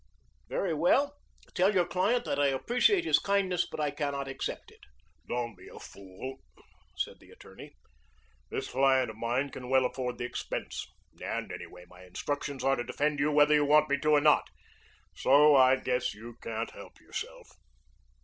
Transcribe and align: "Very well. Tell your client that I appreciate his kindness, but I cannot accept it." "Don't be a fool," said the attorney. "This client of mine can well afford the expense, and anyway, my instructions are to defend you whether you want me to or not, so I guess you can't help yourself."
"Very 0.49 0.73
well. 0.73 1.15
Tell 1.53 1.75
your 1.75 1.85
client 1.85 2.25
that 2.25 2.39
I 2.39 2.47
appreciate 2.47 3.05
his 3.05 3.19
kindness, 3.19 3.67
but 3.69 3.79
I 3.79 3.91
cannot 3.91 4.27
accept 4.27 4.71
it." 4.71 4.79
"Don't 5.29 5.55
be 5.55 5.67
a 5.67 5.79
fool," 5.79 6.39
said 6.97 7.19
the 7.19 7.29
attorney. 7.29 7.75
"This 8.49 8.67
client 8.69 9.11
of 9.11 9.15
mine 9.15 9.51
can 9.51 9.69
well 9.69 9.85
afford 9.85 10.17
the 10.17 10.25
expense, 10.25 10.87
and 11.21 11.51
anyway, 11.51 11.85
my 11.87 12.03
instructions 12.03 12.63
are 12.63 12.77
to 12.77 12.83
defend 12.83 13.19
you 13.19 13.31
whether 13.31 13.53
you 13.53 13.65
want 13.65 13.89
me 13.91 13.99
to 13.99 14.09
or 14.13 14.21
not, 14.21 14.49
so 15.13 15.55
I 15.55 15.75
guess 15.75 16.15
you 16.15 16.35
can't 16.41 16.71
help 16.71 16.99
yourself." 16.99 17.51